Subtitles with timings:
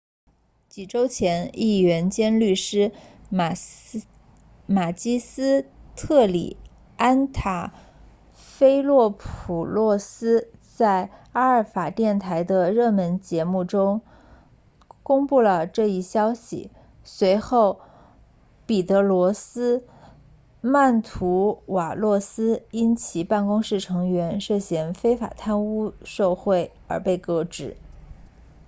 [0.67, 2.91] 几周前议员兼律师
[3.29, 6.57] 马基斯特里
[6.97, 7.71] 安塔
[8.33, 14.01] 菲洛普洛斯在阿尔法电视台的热门电视节目 zoungla 中
[15.03, 16.71] 公布了这一消息
[17.03, 17.81] 随后
[18.65, 19.85] 彼得罗斯
[20.61, 27.77] 曼图瓦洛斯因其办公室成员涉嫌非法贪污受贿而被革职